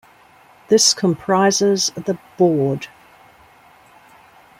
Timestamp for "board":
2.35-2.87